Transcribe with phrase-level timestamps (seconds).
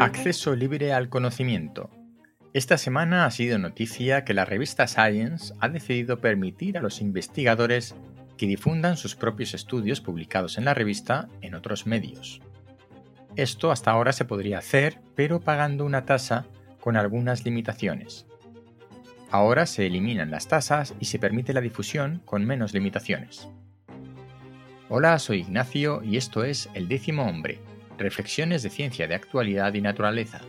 [0.00, 1.88] Acceso libre al conocimiento.
[2.52, 7.94] Esta semana ha sido noticia que la revista Science ha decidido permitir a los investigadores
[8.36, 12.40] que difundan sus propios estudios publicados en la revista en otros medios.
[13.36, 16.46] Esto hasta ahora se podría hacer, pero pagando una tasa
[16.80, 18.26] con algunas limitaciones.
[19.30, 23.48] Ahora se eliminan las tasas y se permite la difusión con menos limitaciones.
[24.88, 27.60] Hola, soy Ignacio y esto es El décimo hombre,
[27.98, 30.40] reflexiones de ciencia de actualidad y naturaleza.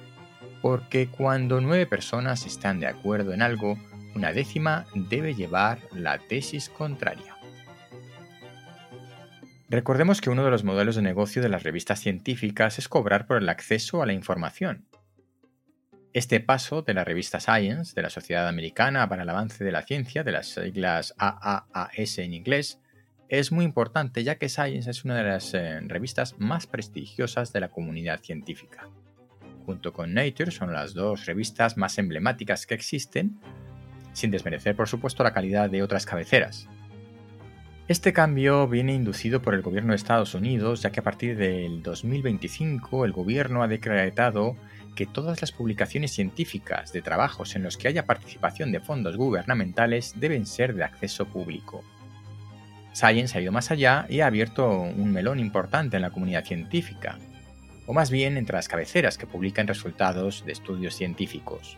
[0.61, 3.77] Porque cuando nueve personas están de acuerdo en algo,
[4.15, 7.35] una décima debe llevar la tesis contraria.
[9.67, 13.37] Recordemos que uno de los modelos de negocio de las revistas científicas es cobrar por
[13.37, 14.85] el acceso a la información,
[16.15, 19.81] este paso de la revista Science, de la Sociedad Americana para el Avance de la
[19.81, 22.79] Ciencia, de las siglas AAAS en inglés,
[23.29, 27.59] es muy importante ya que Science es una de las eh, revistas más prestigiosas de
[27.59, 28.89] la comunidad científica.
[29.65, 33.39] Junto con Nature son las dos revistas más emblemáticas que existen,
[34.13, 36.69] sin desmerecer por supuesto la calidad de otras cabeceras.
[37.87, 41.83] Este cambio viene inducido por el gobierno de Estados Unidos, ya que a partir del
[41.83, 44.55] 2025 el gobierno ha decretado
[44.95, 50.13] que todas las publicaciones científicas de trabajos en los que haya participación de fondos gubernamentales
[50.19, 51.83] deben ser de acceso público.
[52.95, 57.19] Science ha ido más allá y ha abierto un melón importante en la comunidad científica,
[57.87, 61.77] o más bien entre las cabeceras que publican resultados de estudios científicos.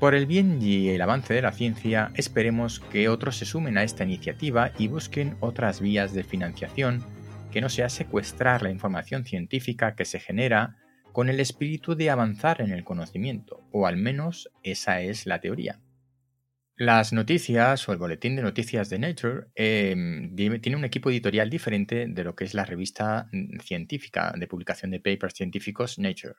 [0.00, 3.82] Por el bien y el avance de la ciencia, esperemos que otros se sumen a
[3.82, 7.04] esta iniciativa y busquen otras vías de financiación
[7.52, 10.78] que no sea secuestrar la información científica que se genera
[11.12, 15.80] con el espíritu de avanzar en el conocimiento, o al menos esa es la teoría.
[16.78, 22.06] Las noticias o el boletín de noticias de Nature em, tiene un equipo editorial diferente
[22.06, 26.34] de lo que es la revista mm, científica de publicación de papers científicos Nature.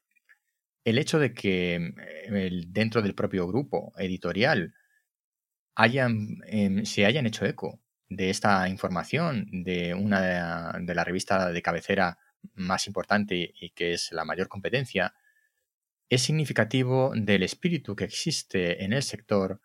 [0.85, 1.95] El hecho de que em,
[2.67, 4.75] dentro del propio grupo editorial
[5.75, 12.19] em, se hayan hecho eco de esta información de una de la revista de cabecera
[12.53, 15.15] más importante y que es la mayor competencia,
[16.09, 19.61] es significativo del espíritu que existe en el sector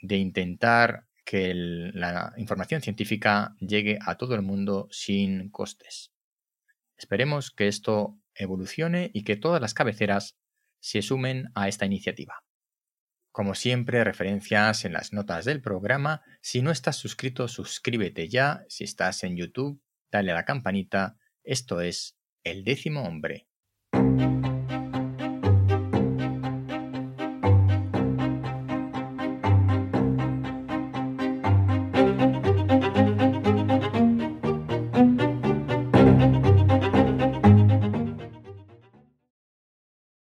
[0.00, 6.12] de intentar que la información científica llegue a todo el mundo sin costes.
[6.96, 10.38] Esperemos que esto evolucione y que todas las cabeceras
[10.80, 12.44] se sumen a esta iniciativa.
[13.30, 16.22] Como siempre, referencias en las notas del programa.
[16.40, 18.64] Si no estás suscrito, suscríbete ya.
[18.68, 21.16] Si estás en YouTube, dale a la campanita
[21.48, 22.14] esto es
[22.44, 23.47] El décimo hombre.